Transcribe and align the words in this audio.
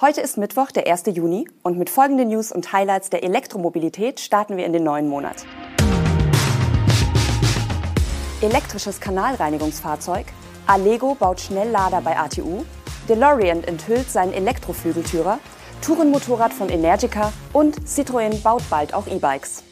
Heute 0.00 0.20
ist 0.20 0.38
Mittwoch, 0.38 0.70
der 0.70 0.86
1. 0.86 1.06
Juni, 1.06 1.48
und 1.64 1.76
mit 1.76 1.90
folgenden 1.90 2.28
News 2.28 2.52
und 2.52 2.72
Highlights 2.72 3.10
der 3.10 3.24
Elektromobilität 3.24 4.20
starten 4.20 4.56
wir 4.56 4.64
in 4.64 4.72
den 4.72 4.84
neuen 4.84 5.08
Monat. 5.08 5.44
Elektrisches 8.40 9.00
Kanalreinigungsfahrzeug, 9.00 10.26
Allego 10.68 11.16
baut 11.16 11.40
Schnelllader 11.40 12.00
bei 12.00 12.16
ATU, 12.16 12.64
DeLorean 13.08 13.64
enthüllt 13.64 14.08
seinen 14.08 14.32
Elektroflügeltürer, 14.32 15.40
Tourenmotorrad 15.82 16.54
von 16.54 16.68
Energica 16.68 17.32
und 17.52 17.80
Citroën 17.80 18.40
baut 18.40 18.62
bald 18.70 18.94
auch 18.94 19.08
E-Bikes. 19.08 19.64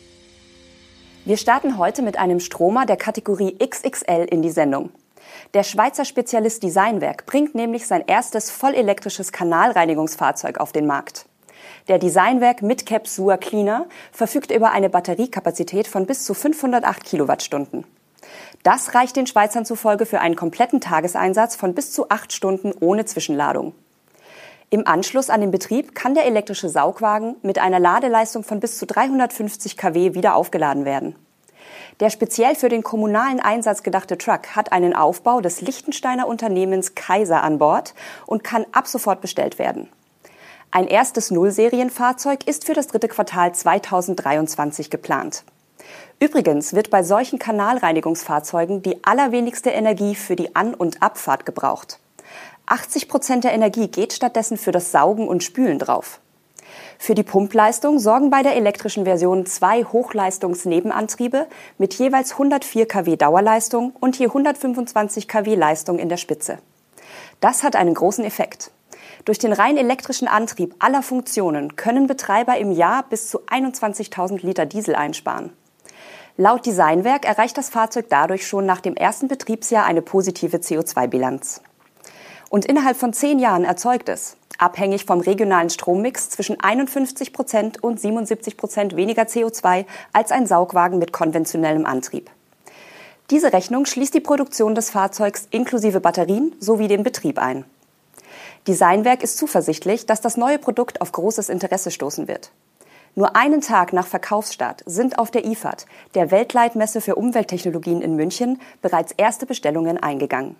Wir 1.25 1.37
starten 1.37 1.79
heute 1.79 2.03
mit 2.03 2.19
einem 2.19 2.41
Stromer 2.41 2.85
der 2.85 2.97
Kategorie 2.97 3.57
XXL 3.65 4.27
in 4.29 4.43
die 4.43 4.51
Sendung. 4.51 4.91
Der 5.55 5.63
Schweizer 5.63 6.05
Spezialist 6.05 6.63
Designwerk 6.63 7.27
bringt 7.27 7.55
nämlich 7.55 7.87
sein 7.87 8.05
erstes 8.07 8.51
vollelektrisches 8.51 9.33
Kanalreinigungsfahrzeug 9.33 10.59
auf 10.59 10.73
den 10.73 10.87
Markt. 10.87 11.27
Der 11.89 11.99
Designwerk 11.99 12.63
Midcap 12.63 13.07
Sua 13.07 13.37
Cleaner 13.37 13.87
verfügt 14.13 14.51
über 14.51 14.73
eine 14.73 14.91
Batteriekapazität 14.91 15.87
von 15.87 16.07
bis 16.07 16.25
zu 16.25 16.35
508 16.35 17.05
Kilowattstunden. 17.05 17.85
Das 18.63 18.95
reicht 18.95 19.17
den 19.17 19.27
Schweizern 19.27 19.65
zufolge 19.65 20.07
für 20.07 20.21
einen 20.21 20.37
kompletten 20.37 20.81
Tageseinsatz 20.81 21.57
von 21.57 21.75
bis 21.75 21.93
zu 21.93 22.09
acht 22.09 22.33
Stunden 22.33 22.73
ohne 22.81 23.05
Zwischenladung. 23.05 23.75
Im 24.69 24.87
Anschluss 24.87 25.31
an 25.31 25.41
den 25.41 25.53
Betrieb 25.53 25.95
kann 25.95 26.15
der 26.15 26.27
elektrische 26.27 26.69
Saugwagen 26.69 27.37
mit 27.43 27.61
einer 27.61 27.79
Ladeleistung 27.79 28.43
von 28.43 28.59
bis 28.59 28.79
zu 28.79 28.87
350 28.87 29.77
kW 29.77 30.15
wieder 30.15 30.35
aufgeladen 30.35 30.85
werden. 30.85 31.15
Der 32.01 32.11
speziell 32.11 32.55
für 32.55 32.69
den 32.69 32.83
kommunalen 32.83 33.41
Einsatz 33.41 33.83
gedachte 33.83 34.19
Truck 34.19 34.55
hat 34.55 34.71
einen 34.71 34.95
Aufbau 34.95 35.41
des 35.41 35.63
Lichtensteiner 35.63 36.29
Unternehmens 36.29 36.95
Kaiser 36.95 37.43
an 37.43 37.59
Bord 37.59 37.95
und 38.27 38.45
kann 38.45 38.67
ab 38.73 38.87
sofort 38.87 39.23
bestellt 39.23 39.59
werden. 39.59 39.89
Ein 40.71 40.89
erstes 40.89 41.31
Nullserienfahrzeug 41.31 42.47
ist 42.47 42.67
für 42.67 42.75
das 42.75 42.89
dritte 42.89 43.09
Quartal 43.09 43.55
2023 43.55 44.91
geplant. 44.91 45.45
Übrigens 46.21 46.75
wird 46.75 46.91
bei 46.91 47.03
solchen 47.03 47.39
Kanalreinigungsfahrzeugen 47.39 48.83
die 48.83 49.03
allerwenigste 49.05 49.71
Energie 49.71 50.15
für 50.15 50.37
die 50.37 50.55
An- 50.55 50.75
und 50.75 51.03
Abfahrt 51.03 51.47
gebraucht. 51.47 51.99
80 52.67 53.09
Prozent 53.09 53.45
der 53.45 53.55
Energie 53.55 53.89
geht 53.89 54.13
stattdessen 54.13 54.59
für 54.59 54.73
das 54.73 54.93
Saugen 54.93 55.29
und 55.29 55.45
Spülen 55.45 55.79
drauf. 55.79 56.21
Für 56.99 57.15
die 57.15 57.23
Pumpleistung 57.23 57.99
sorgen 57.99 58.31
bei 58.31 58.43
der 58.43 58.57
elektrischen 58.57 59.05
Version 59.05 59.47
zwei 59.47 59.85
Hochleistungsnebenantriebe 59.85 61.47
mit 61.79 61.95
jeweils 61.95 62.33
104 62.33 62.87
kW 62.87 63.17
Dauerleistung 63.17 63.93
und 64.01 64.19
je 64.19 64.27
125 64.27 65.29
kW 65.29 65.55
Leistung 65.55 65.99
in 65.99 66.09
der 66.09 66.17
Spitze. 66.17 66.59
Das 67.41 67.63
hat 67.63 67.77
einen 67.77 67.95
großen 67.95 68.25
Effekt. 68.25 68.71
Durch 69.25 69.39
den 69.39 69.53
rein 69.53 69.77
elektrischen 69.77 70.29
Antrieb 70.29 70.75
aller 70.79 71.03
Funktionen 71.03 71.77
können 71.77 72.07
Betreiber 72.07 72.57
im 72.59 72.71
Jahr 72.71 73.05
bis 73.09 73.29
zu 73.29 73.41
21.000 73.43 74.45
Liter 74.45 74.67
Diesel 74.67 74.95
einsparen. 74.95 75.51
Laut 76.39 76.67
Designwerk 76.67 77.25
erreicht 77.25 77.57
das 77.57 77.71
Fahrzeug 77.71 78.07
dadurch 78.09 78.47
schon 78.47 78.67
nach 78.67 78.81
dem 78.81 78.95
ersten 78.95 79.27
Betriebsjahr 79.27 79.85
eine 79.85 80.03
positive 80.03 80.59
CO2-Bilanz. 80.59 81.63
Und 82.51 82.67
innerhalb 82.67 82.97
von 82.97 83.13
zehn 83.13 83.39
Jahren 83.39 83.65
erzeugt 83.65 84.09
es, 84.09 84.37
abhängig 84.59 85.05
vom 85.05 85.21
regionalen 85.21 85.71
Strommix, 85.71 86.31
zwischen 86.31 86.61
51 86.61 87.33
Prozent 87.33 87.83
und 87.83 88.01
77 88.01 88.57
Prozent 88.57 88.97
weniger 88.97 89.23
CO2 89.23 89.87
als 90.13 90.33
ein 90.33 90.47
Saugwagen 90.47 90.99
mit 90.99 91.13
konventionellem 91.13 91.87
Antrieb. 91.87 92.31
Diese 93.31 93.53
Rechnung 93.53 93.87
schließt 93.87 94.15
die 94.15 94.21
Produktion 94.21 94.75
des 94.75 94.91
Fahrzeugs 94.91 95.49
inklusive 95.51 96.01
Batterien 96.01 96.55
sowie 96.61 96.89
den 96.89 97.03
Betrieb 97.03 97.39
ein. 97.39 97.65
Designwerk 98.69 99.23
ist 99.23 99.39
zuversichtlich, 99.39 100.07
dass 100.07 100.21
das 100.21 100.37
neue 100.37 100.59
Produkt 100.59 101.01
auf 101.01 101.13
großes 101.13 101.49
Interesse 101.49 101.91
stoßen 101.91 102.29
wird. 102.29 102.51
Nur 103.15 103.35
einen 103.35 103.63
Tag 103.63 103.93
nach 103.93 104.07
Verkaufsstart 104.07 104.83
sind 104.85 105.19
auf 105.19 105.31
der 105.31 105.47
IFAD, 105.47 105.87
der 106.15 106.31
Weltleitmesse 106.31 107.01
für 107.01 107.15
Umwelttechnologien 107.15 108.03
in 108.03 108.15
München, 108.15 108.61
bereits 108.83 109.13
erste 109.13 109.47
Bestellungen 109.47 109.97
eingegangen. 109.97 110.57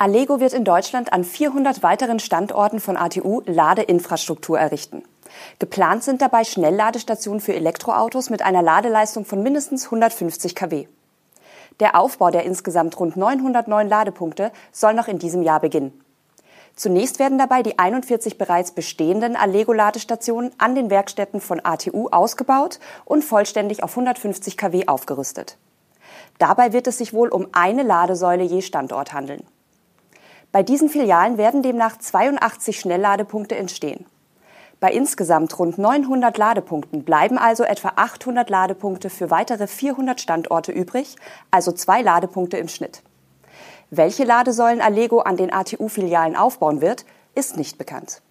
Allego 0.00 0.40
wird 0.40 0.54
in 0.54 0.64
Deutschland 0.64 1.12
an 1.12 1.24
400 1.24 1.82
weiteren 1.82 2.20
Standorten 2.20 2.80
von 2.80 2.96
ATU 2.96 3.42
Ladeinfrastruktur 3.44 4.58
errichten. 4.58 5.02
Geplant 5.58 6.04
sind 6.04 6.22
dabei 6.22 6.44
Schnellladestationen 6.44 7.42
für 7.42 7.54
Elektroautos 7.54 8.30
mit 8.30 8.40
einer 8.40 8.62
Ladeleistung 8.62 9.26
von 9.26 9.42
mindestens 9.42 9.84
150 9.84 10.54
kW. 10.54 10.86
Der 11.80 12.00
Aufbau 12.00 12.30
der 12.30 12.44
insgesamt 12.44 12.98
rund 12.98 13.18
909 13.18 13.90
Ladepunkte 13.90 14.52
soll 14.72 14.94
noch 14.94 15.06
in 15.06 15.18
diesem 15.18 15.42
Jahr 15.42 15.60
beginnen. 15.60 15.92
Zunächst 16.76 17.18
werden 17.18 17.36
dabei 17.36 17.62
die 17.62 17.78
41 17.78 18.38
bereits 18.38 18.72
bestehenden 18.72 19.36
Allego-Ladestationen 19.36 20.52
an 20.56 20.74
den 20.74 20.88
Werkstätten 20.88 21.42
von 21.42 21.60
ATU 21.62 22.08
ausgebaut 22.10 22.80
und 23.04 23.22
vollständig 23.22 23.82
auf 23.82 23.90
150 23.90 24.56
kW 24.56 24.86
aufgerüstet. 24.86 25.58
Dabei 26.38 26.72
wird 26.72 26.86
es 26.86 26.96
sich 26.96 27.12
wohl 27.12 27.28
um 27.28 27.48
eine 27.52 27.82
Ladesäule 27.82 28.44
je 28.44 28.62
Standort 28.62 29.12
handeln. 29.12 29.44
Bei 30.52 30.64
diesen 30.64 30.88
Filialen 30.88 31.38
werden 31.38 31.62
demnach 31.62 31.96
82 31.98 32.80
Schnellladepunkte 32.80 33.56
entstehen. 33.56 34.04
Bei 34.80 34.90
insgesamt 34.90 35.56
rund 35.58 35.78
900 35.78 36.36
Ladepunkten 36.38 37.04
bleiben 37.04 37.38
also 37.38 37.62
etwa 37.64 37.92
800 37.96 38.48
Ladepunkte 38.48 39.10
für 39.10 39.30
weitere 39.30 39.66
400 39.66 40.20
Standorte 40.20 40.72
übrig, 40.72 41.16
also 41.50 41.70
zwei 41.70 42.02
Ladepunkte 42.02 42.56
im 42.56 42.66
Schnitt. 42.66 43.02
Welche 43.90 44.24
Ladesäulen 44.24 44.80
Allego 44.80 45.20
an 45.20 45.36
den 45.36 45.52
ATU-Filialen 45.52 46.34
aufbauen 46.34 46.80
wird, 46.80 47.04
ist 47.34 47.56
nicht 47.56 47.76
bekannt. 47.76 48.22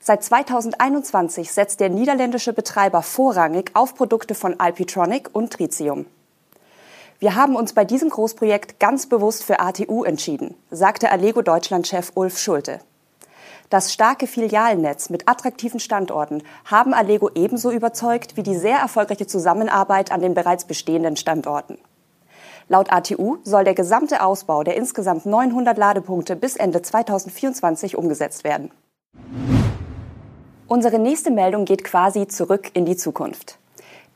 Seit 0.00 0.24
2021 0.24 1.52
setzt 1.52 1.80
der 1.80 1.90
niederländische 1.90 2.52
Betreiber 2.52 3.02
vorrangig 3.02 3.70
auf 3.74 3.94
Produkte 3.94 4.34
von 4.34 4.58
Alpitronic 4.58 5.30
und 5.32 5.52
Tritium. 5.52 6.06
Wir 7.20 7.34
haben 7.34 7.56
uns 7.56 7.72
bei 7.72 7.84
diesem 7.84 8.10
Großprojekt 8.10 8.78
ganz 8.78 9.08
bewusst 9.08 9.42
für 9.42 9.58
ATU 9.58 10.04
entschieden, 10.04 10.54
sagte 10.70 11.10
Allego 11.10 11.42
Deutschland-Chef 11.42 12.12
Ulf 12.14 12.38
Schulte. 12.38 12.78
Das 13.70 13.92
starke 13.92 14.28
Filialnetz 14.28 15.10
mit 15.10 15.28
attraktiven 15.28 15.80
Standorten 15.80 16.44
haben 16.64 16.94
Allego 16.94 17.28
ebenso 17.34 17.72
überzeugt 17.72 18.36
wie 18.36 18.44
die 18.44 18.54
sehr 18.54 18.78
erfolgreiche 18.78 19.26
Zusammenarbeit 19.26 20.12
an 20.12 20.20
den 20.20 20.34
bereits 20.34 20.64
bestehenden 20.64 21.16
Standorten. 21.16 21.78
Laut 22.68 22.92
ATU 22.92 23.38
soll 23.42 23.64
der 23.64 23.74
gesamte 23.74 24.22
Ausbau 24.22 24.62
der 24.62 24.76
insgesamt 24.76 25.26
900 25.26 25.76
Ladepunkte 25.76 26.36
bis 26.36 26.54
Ende 26.54 26.82
2024 26.82 27.98
umgesetzt 27.98 28.44
werden. 28.44 28.70
Unsere 30.68 31.00
nächste 31.00 31.32
Meldung 31.32 31.64
geht 31.64 31.82
quasi 31.82 32.28
zurück 32.28 32.70
in 32.74 32.84
die 32.84 32.96
Zukunft. 32.96 33.58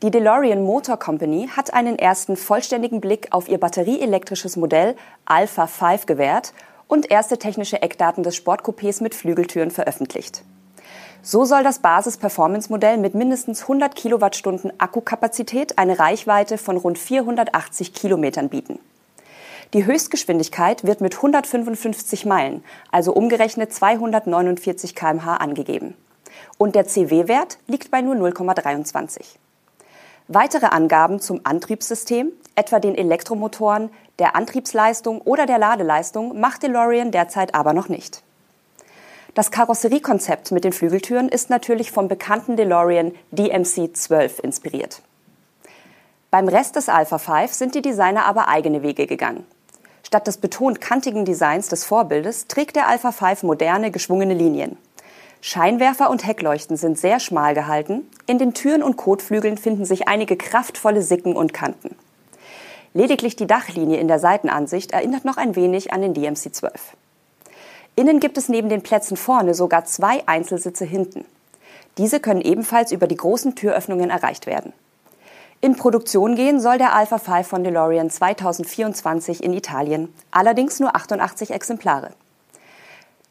Die 0.02 0.10
DeLorean 0.10 0.64
Motor 0.64 0.96
Company 0.96 1.48
hat 1.56 1.72
einen 1.72 1.96
ersten 1.96 2.36
vollständigen 2.36 3.00
Blick 3.00 3.28
auf 3.30 3.48
ihr 3.48 3.58
batterieelektrisches 3.58 4.56
Modell 4.56 4.96
Alpha 5.26 5.68
5 5.68 6.06
gewährt 6.06 6.54
und 6.88 7.08
erste 7.08 7.38
technische 7.38 7.82
Eckdaten 7.82 8.24
des 8.24 8.34
Sportcoupés 8.34 9.00
mit 9.00 9.14
Flügeltüren 9.14 9.70
veröffentlicht. 9.70 10.42
So 11.22 11.44
soll 11.44 11.62
das 11.62 11.78
Basis-Performance-Modell 11.78 12.98
mit 12.98 13.14
mindestens 13.14 13.62
100 13.62 13.94
Kilowattstunden 13.94 14.72
Akkukapazität 14.80 15.78
eine 15.78 16.00
Reichweite 16.00 16.58
von 16.58 16.78
rund 16.78 16.98
480 16.98 17.94
Kilometern 17.94 18.48
bieten. 18.48 18.80
Die 19.72 19.86
Höchstgeschwindigkeit 19.86 20.82
wird 20.82 21.00
mit 21.00 21.14
155 21.14 22.26
Meilen, 22.26 22.64
also 22.90 23.12
umgerechnet 23.12 23.72
249 23.72 24.96
kmh 24.96 25.36
angegeben. 25.36 25.94
Und 26.58 26.74
der 26.74 26.88
CW-Wert 26.88 27.58
liegt 27.69 27.92
bei 27.92 28.00
nur 28.00 28.16
0,23. 28.16 29.36
Weitere 30.34 30.65
Angaben 30.65 31.20
zum 31.20 31.43
Antriebssystem, 31.44 32.32
etwa 32.54 32.78
den 32.78 32.94
Elektromotoren, 32.94 33.91
der 34.19 34.34
Antriebsleistung 34.34 35.20
oder 35.20 35.44
der 35.44 35.59
Ladeleistung, 35.59 36.41
macht 36.41 36.62
DeLorean 36.62 37.10
derzeit 37.10 37.54
aber 37.54 37.75
noch 37.75 37.91
nicht. 37.91 38.22
Das 39.34 39.50
Karosseriekonzept 39.50 40.50
mit 40.50 40.64
den 40.64 40.73
Flügeltüren 40.73 41.29
ist 41.29 41.50
natürlich 41.50 41.93
vom 41.93 42.08
bekannten 42.08 42.56
DeLorean 42.56 43.12
DMC 43.31 43.94
12 43.94 44.38
inspiriert. 44.38 45.02
Beim 46.31 46.49
Rest 46.49 46.76
des 46.76 46.88
Alpha 46.88 47.19
5 47.19 47.52
sind 47.52 47.75
die 47.75 47.82
Designer 47.82 48.25
aber 48.25 48.49
eigene 48.49 48.82
Wege 48.82 49.06
gegangen. 49.06 49.46
Statt 50.02 50.26
des 50.26 50.38
betont 50.38 50.81
kantigen 50.81 51.26
Designs 51.26 51.69
des 51.69 51.84
Vorbildes 51.84 52.46
trägt 52.46 52.76
der 52.76 52.88
Alpha 52.88 53.12
5 53.12 53.43
moderne, 53.43 53.90
geschwungene 53.90 54.32
Linien. 54.32 54.79
Scheinwerfer 55.44 56.09
und 56.09 56.25
Heckleuchten 56.25 56.77
sind 56.77 56.97
sehr 56.97 57.19
schmal 57.19 57.53
gehalten. 57.55 58.09
In 58.29 58.39
den 58.39 58.55
Türen 58.55 58.81
und 58.81 58.97
Kotflügeln 58.97 59.59
finden 59.59 59.85
sich 59.85 60.06
einige 60.06 60.37
kraftvolle 60.37 61.03
Sicken 61.03 61.35
und 61.35 61.53
Kanten. 61.53 61.97
Lediglich 62.94 63.35
die 63.35 63.49
Dachlinie 63.49 63.99
in 63.99 64.06
der 64.06 64.21
Seitenansicht 64.21 64.93
erinnert 64.93 65.25
noch 65.25 65.39
ein 65.39 65.56
wenig 65.56 65.93
an 65.93 66.00
den 66.00 66.15
DMC-12. 66.15 66.71
Innen 67.97 68.21
gibt 68.21 68.39
es 68.39 68.49
neben 68.49 68.69
den 68.69 68.83
Plätzen 68.83 69.17
vorne 69.17 69.55
sogar 69.55 69.85
zwei 69.85 70.23
Einzelsitze 70.29 70.85
hinten. 70.85 71.25
Diese 71.99 72.21
können 72.21 72.41
ebenfalls 72.41 72.93
über 72.93 73.09
die 73.09 73.17
großen 73.17 73.56
Türöffnungen 73.56 74.11
erreicht 74.11 74.47
werden. 74.47 74.73
In 75.61 75.75
Produktion 75.75 76.37
gehen 76.37 76.61
soll 76.61 76.79
der 76.79 76.94
Alpha 76.94 77.19
5 77.19 77.49
von 77.49 77.65
DeLorean 77.65 78.11
2024 78.11 79.43
in 79.43 79.55
Italien, 79.55 80.15
allerdings 80.31 80.79
nur 80.79 80.94
88 80.94 81.50
Exemplare. 81.50 82.11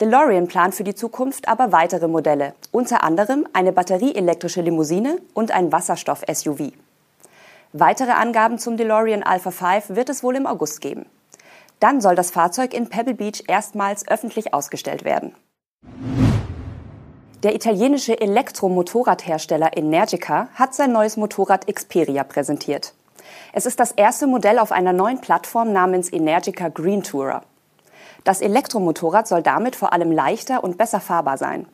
DeLorean 0.02 0.48
plant 0.48 0.74
für 0.74 0.84
die 0.84 0.96
Zukunft 0.96 1.48
aber 1.48 1.72
weitere 1.72 2.08
Modelle, 2.08 2.56
unter 2.72 3.04
anderem 3.04 3.48
eine 3.54 3.72
batterieelektrische 3.72 4.62
Limousine 4.62 5.20
und 5.36 5.52
ein 5.52 5.72
Wasserstoff-SUV. 5.72 6.72
Weitere 7.72 8.10
Angaben 8.10 8.58
zum 8.58 8.78
DeLorean 8.78 9.22
Alpha 9.22 9.52
5 9.52 9.96
wird 9.96 10.10
es 10.10 10.24
wohl 10.24 10.36
im 10.36 10.48
August 10.48 10.82
geben. 10.82 11.06
Dann 11.80 12.02
soll 12.02 12.16
das 12.16 12.32
Fahrzeug 12.32 12.74
in 12.74 12.90
Pebble 12.90 13.14
Beach 13.14 13.44
erstmals 13.48 14.08
öffentlich 14.08 14.56
ausgestellt 14.56 15.06
werden. 15.06 15.36
Der 17.44 17.54
italienische 17.54 18.20
Elektromotorradhersteller 18.20 19.78
Energica 19.78 20.48
hat 20.56 20.74
sein 20.74 20.92
neues 20.92 21.16
Motorrad 21.16 21.68
Xperia 21.68 22.24
präsentiert. 22.24 22.96
Es 23.54 23.68
ist 23.68 23.80
das 23.80 23.92
erste 23.92 24.26
Modell 24.26 24.58
auf 24.58 24.72
einer 24.72 24.94
neuen 24.94 25.22
Plattform 25.22 25.72
namens 25.72 26.12
Energica 26.12 26.70
Green 26.70 27.04
Tourer. 27.04 27.44
Das 28.24 28.42
Elektromotorrad 28.42 29.28
soll 29.28 29.42
damit 29.42 29.76
vor 29.76 29.94
allem 29.94 30.12
leichter 30.12 30.64
und 30.64 30.78
besser 30.78 31.00
fahrbar 31.00 31.38
sein. 31.38 31.68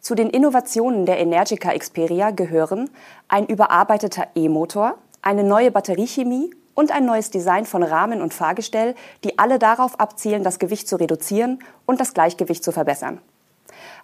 Zu 0.00 0.14
den 0.14 0.30
Innovationen 0.30 1.06
der 1.06 1.18
Energica 1.18 1.76
Xperia 1.76 2.30
gehören 2.30 2.90
ein 3.28 3.46
überarbeiteter 3.46 4.28
E-Motor, 4.34 4.98
eine 5.22 5.42
neue 5.42 5.70
Batteriechemie 5.70 6.50
und 6.74 6.92
ein 6.92 7.06
neues 7.06 7.30
Design 7.30 7.64
von 7.64 7.82
Rahmen 7.82 8.22
und 8.22 8.34
Fahrgestell, 8.34 8.94
die 9.24 9.38
alle 9.38 9.58
darauf 9.58 9.98
abzielen, 9.98 10.44
das 10.44 10.58
Gewicht 10.58 10.86
zu 10.86 10.96
reduzieren 10.96 11.58
und 11.86 12.00
das 12.00 12.14
Gleichgewicht 12.14 12.62
zu 12.62 12.70
verbessern. 12.70 13.20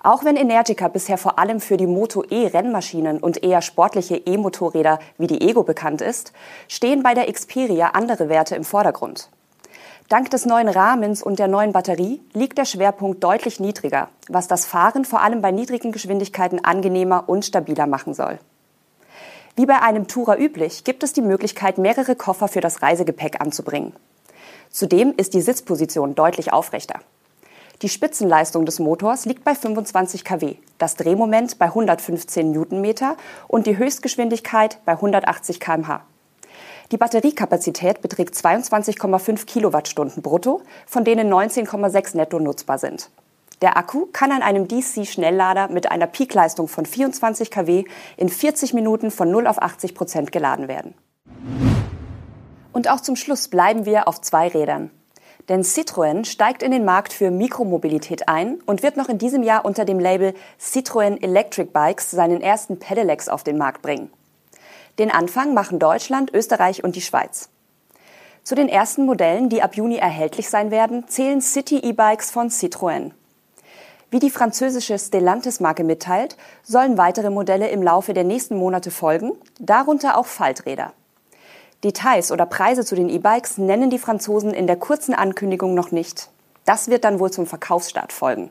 Auch 0.02 0.24
wenn 0.24 0.36
Energica 0.36 0.88
bisher 0.88 1.18
vor 1.18 1.38
allem 1.38 1.60
für 1.60 1.76
die 1.76 1.86
Moto 1.86 2.24
E-Rennmaschinen 2.28 3.18
und 3.18 3.44
eher 3.44 3.62
sportliche 3.62 4.16
E-Motorräder 4.16 4.98
wie 5.18 5.28
die 5.28 5.48
Ego 5.48 5.62
bekannt 5.62 6.00
ist, 6.00 6.32
stehen 6.66 7.04
bei 7.04 7.14
der 7.14 7.32
Xperia 7.32 7.90
andere 7.90 8.28
Werte 8.28 8.56
im 8.56 8.64
Vordergrund. 8.64 9.28
Dank 10.08 10.30
des 10.30 10.44
neuen 10.46 10.68
Rahmens 10.68 11.22
und 11.22 11.38
der 11.38 11.48
neuen 11.48 11.72
Batterie 11.72 12.20
liegt 12.34 12.58
der 12.58 12.64
Schwerpunkt 12.64 13.24
deutlich 13.24 13.60
niedriger, 13.60 14.08
was 14.28 14.48
das 14.48 14.66
Fahren 14.66 15.04
vor 15.04 15.22
allem 15.22 15.40
bei 15.40 15.50
niedrigen 15.50 15.92
Geschwindigkeiten 15.92 16.64
angenehmer 16.64 17.28
und 17.28 17.44
stabiler 17.44 17.86
machen 17.86 18.12
soll. 18.12 18.38
Wie 19.56 19.66
bei 19.66 19.80
einem 19.80 20.08
Tourer 20.08 20.38
üblich, 20.38 20.84
gibt 20.84 21.02
es 21.02 21.12
die 21.12 21.22
Möglichkeit, 21.22 21.78
mehrere 21.78 22.16
Koffer 22.16 22.48
für 22.48 22.60
das 22.60 22.82
Reisegepäck 22.82 23.40
anzubringen. 23.40 23.94
Zudem 24.70 25.12
ist 25.16 25.34
die 25.34 25.42
Sitzposition 25.42 26.14
deutlich 26.14 26.52
aufrechter. 26.52 27.00
Die 27.82 27.88
Spitzenleistung 27.88 28.64
des 28.64 28.78
Motors 28.78 29.26
liegt 29.26 29.44
bei 29.44 29.54
25 29.54 30.24
kW, 30.24 30.54
das 30.78 30.94
Drehmoment 30.94 31.58
bei 31.58 31.66
115 31.66 32.52
Newtonmeter 32.52 33.16
und 33.48 33.66
die 33.66 33.76
Höchstgeschwindigkeit 33.76 34.78
bei 34.84 34.92
180 34.92 35.58
kmh. 35.60 36.02
Die 36.92 36.98
Batteriekapazität 36.98 38.02
beträgt 38.02 38.34
22,5 38.34 39.46
Kilowattstunden 39.46 40.22
brutto, 40.22 40.60
von 40.86 41.04
denen 41.04 41.32
19,6 41.32 42.18
netto 42.18 42.38
nutzbar 42.38 42.76
sind. 42.76 43.08
Der 43.62 43.78
Akku 43.78 44.08
kann 44.12 44.30
an 44.30 44.42
einem 44.42 44.68
DC-Schnelllader 44.68 45.68
mit 45.68 45.90
einer 45.90 46.06
Peakleistung 46.06 46.68
von 46.68 46.84
24 46.84 47.50
kW 47.50 47.84
in 48.18 48.28
40 48.28 48.74
Minuten 48.74 49.10
von 49.10 49.30
0 49.30 49.46
auf 49.46 49.62
80 49.62 49.94
Prozent 49.94 50.32
geladen 50.32 50.68
werden. 50.68 50.92
Und 52.74 52.90
auch 52.90 53.00
zum 53.00 53.16
Schluss 53.16 53.48
bleiben 53.48 53.86
wir 53.86 54.06
auf 54.06 54.20
zwei 54.20 54.48
Rädern. 54.48 54.90
Denn 55.48 55.62
Citroën 55.62 56.26
steigt 56.26 56.62
in 56.62 56.72
den 56.72 56.84
Markt 56.84 57.14
für 57.14 57.30
Mikromobilität 57.30 58.28
ein 58.28 58.60
und 58.66 58.82
wird 58.82 58.98
noch 58.98 59.08
in 59.08 59.16
diesem 59.16 59.42
Jahr 59.42 59.64
unter 59.64 59.86
dem 59.86 59.98
Label 59.98 60.34
Citroën 60.60 61.22
Electric 61.22 61.70
Bikes 61.72 62.10
seinen 62.10 62.42
ersten 62.42 62.78
Pedelecs 62.78 63.30
auf 63.30 63.44
den 63.44 63.56
Markt 63.56 63.80
bringen. 63.80 64.10
Den 64.98 65.10
Anfang 65.10 65.54
machen 65.54 65.78
Deutschland, 65.78 66.32
Österreich 66.34 66.84
und 66.84 66.96
die 66.96 67.00
Schweiz. 67.00 67.48
Zu 68.44 68.54
den 68.54 68.68
ersten 68.68 69.06
Modellen, 69.06 69.48
die 69.48 69.62
ab 69.62 69.76
Juni 69.76 69.96
erhältlich 69.96 70.50
sein 70.50 70.70
werden, 70.70 71.06
zählen 71.08 71.40
City 71.40 71.78
E-Bikes 71.78 72.30
von 72.30 72.50
Citroën. 72.50 73.12
Wie 74.10 74.18
die 74.18 74.30
französische 74.30 74.98
Stellantis-Marke 74.98 75.84
mitteilt, 75.84 76.36
sollen 76.62 76.98
weitere 76.98 77.30
Modelle 77.30 77.68
im 77.68 77.82
Laufe 77.82 78.12
der 78.12 78.24
nächsten 78.24 78.56
Monate 78.56 78.90
folgen, 78.90 79.32
darunter 79.58 80.18
auch 80.18 80.26
Falträder. 80.26 80.92
Details 81.82 82.30
oder 82.30 82.44
Preise 82.44 82.84
zu 82.84 82.94
den 82.94 83.08
E-Bikes 83.08 83.58
nennen 83.58 83.88
die 83.88 83.98
Franzosen 83.98 84.52
in 84.52 84.66
der 84.66 84.76
kurzen 84.76 85.14
Ankündigung 85.14 85.74
noch 85.74 85.90
nicht. 85.90 86.28
Das 86.64 86.88
wird 86.88 87.04
dann 87.04 87.20
wohl 87.20 87.30
zum 87.30 87.46
Verkaufsstart 87.46 88.12
folgen. 88.12 88.50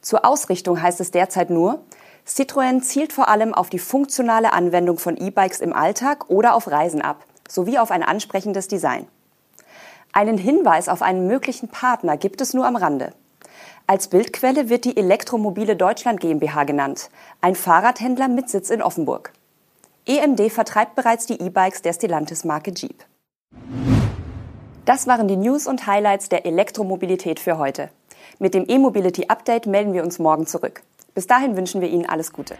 Zur 0.00 0.24
Ausrichtung 0.24 0.82
heißt 0.82 1.00
es 1.00 1.10
derzeit 1.10 1.50
nur, 1.50 1.80
Citroën 2.28 2.82
zielt 2.82 3.14
vor 3.14 3.28
allem 3.28 3.54
auf 3.54 3.70
die 3.70 3.78
funktionale 3.78 4.52
Anwendung 4.52 4.98
von 4.98 5.16
E-Bikes 5.16 5.60
im 5.60 5.72
Alltag 5.72 6.28
oder 6.28 6.54
auf 6.54 6.70
Reisen 6.70 7.00
ab, 7.00 7.24
sowie 7.48 7.78
auf 7.78 7.90
ein 7.90 8.02
ansprechendes 8.02 8.68
Design. 8.68 9.08
Einen 10.12 10.36
Hinweis 10.36 10.88
auf 10.88 11.00
einen 11.00 11.26
möglichen 11.26 11.68
Partner 11.68 12.16
gibt 12.18 12.40
es 12.42 12.52
nur 12.52 12.66
am 12.66 12.76
Rande. 12.76 13.12
Als 13.86 14.08
Bildquelle 14.08 14.68
wird 14.68 14.84
die 14.84 14.98
Elektromobile 14.98 15.74
Deutschland 15.74 16.20
GmbH 16.20 16.64
genannt, 16.64 17.08
ein 17.40 17.54
Fahrradhändler 17.54 18.28
mit 18.28 18.50
Sitz 18.50 18.68
in 18.68 18.82
Offenburg. 18.82 19.32
EMD 20.04 20.52
vertreibt 20.52 20.94
bereits 20.94 21.24
die 21.24 21.40
E-Bikes 21.40 21.80
der 21.80 21.94
Stellantis-Marke 21.94 22.72
Jeep. 22.72 23.04
Das 24.84 25.06
waren 25.06 25.28
die 25.28 25.36
News 25.36 25.66
und 25.66 25.86
Highlights 25.86 26.28
der 26.28 26.44
Elektromobilität 26.44 27.40
für 27.40 27.56
heute. 27.58 27.90
Mit 28.38 28.52
dem 28.54 28.66
E-Mobility 28.68 29.26
Update 29.28 29.66
melden 29.66 29.94
wir 29.94 30.02
uns 30.02 30.18
morgen 30.18 30.46
zurück. 30.46 30.82
Bis 31.18 31.26
dahin 31.26 31.56
wünschen 31.56 31.80
wir 31.80 31.88
Ihnen 31.88 32.06
alles 32.06 32.32
Gute. 32.32 32.56